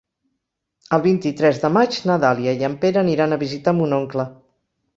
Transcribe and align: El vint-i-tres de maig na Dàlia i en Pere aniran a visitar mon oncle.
El 0.97 1.03
vint-i-tres 1.03 1.59
de 1.67 1.71
maig 1.75 1.99
na 2.11 2.17
Dàlia 2.25 2.57
i 2.63 2.67
en 2.73 2.79
Pere 2.87 3.05
aniran 3.05 3.35
a 3.35 3.41
visitar 3.47 3.77
mon 3.83 3.97
oncle. 4.03 4.27